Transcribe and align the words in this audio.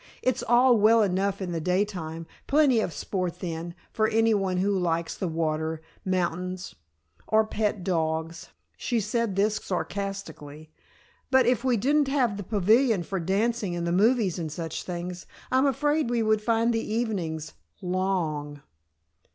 "It's 0.23 0.41
all 0.41 0.77
well 0.77 1.03
enough 1.03 1.43
in 1.43 1.51
the 1.51 1.61
daytime 1.61 2.25
plenty 2.47 2.79
of 2.79 2.91
sport 2.91 3.37
then 3.37 3.75
for 3.93 4.07
anyone 4.07 4.57
who 4.57 4.71
likes 4.71 5.15
the 5.15 5.27
water, 5.27 5.83
mountains 6.03 6.73
or 7.27 7.45
pet 7.45 7.83
dogs," 7.83 8.49
she 8.75 8.99
said 8.99 9.35
this 9.35 9.57
sarcastically, 9.57 10.71
"but 11.29 11.45
if 11.45 11.63
we 11.63 11.77
didn't 11.77 12.07
have 12.07 12.37
the 12.37 12.43
pavilion 12.43 13.03
for 13.03 13.19
dancing 13.19 13.75
and 13.75 13.85
the 13.85 13.91
movies 13.91 14.39
and 14.39 14.51
such 14.51 14.81
things, 14.81 15.27
I'm 15.51 15.67
afraid 15.67 16.09
we 16.09 16.23
would 16.23 16.41
find 16.41 16.73
the 16.73 16.81
evenings 16.93 17.53
long!" 17.79 18.63